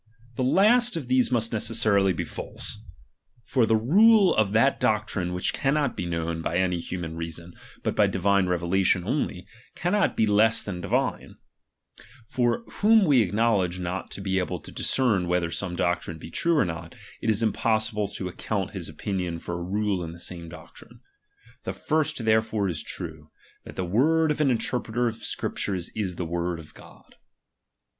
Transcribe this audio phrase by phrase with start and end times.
[0.35, 2.79] The last of these must ne cessarily be false;
[3.43, 7.95] for the rule of that doctrine which cannot be known by any human reason, but
[7.95, 9.45] by divine revelation only,
[9.75, 11.35] cannot be less than divine;
[12.27, 16.57] for whom we acknowledge not to be able to discern whether some doctrine be true
[16.57, 20.49] or not, it is impossible to account his opinion for a rule in the same
[20.49, 20.99] doctrine.
[21.63, 23.29] The first therefore is true,
[23.65, 27.17] that the word of an interpreter of Scriptures i.t the word of God.